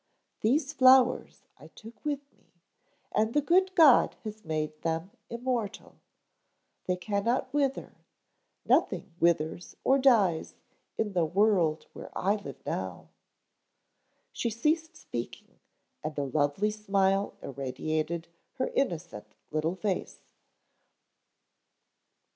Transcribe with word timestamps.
These 0.39 0.73
flowers 0.73 1.43
I 1.59 1.67
took 1.67 2.03
with 2.03 2.21
me, 2.33 2.47
and 3.11 3.35
the 3.35 3.39
good 3.41 3.75
God 3.75 4.15
has 4.23 4.43
made 4.43 4.81
them 4.81 5.11
immortal. 5.29 5.93
They 6.87 6.95
cannot 6.95 7.53
wither. 7.53 7.93
Nothing 8.65 9.13
withers 9.19 9.75
or 9.83 9.99
dies 9.99 10.55
in 10.97 11.13
the 11.13 11.23
world 11.23 11.85
where 11.93 12.09
I 12.17 12.33
live 12.37 12.65
now." 12.65 13.09
She 14.31 14.49
ceased 14.49 14.95
speaking 14.97 15.59
and 16.03 16.17
a 16.17 16.23
lovely 16.25 16.71
smile 16.71 17.35
irradiated 17.43 18.27
her 18.53 18.69
innocent 18.73 19.35
little 19.51 19.75
face. 19.75 20.19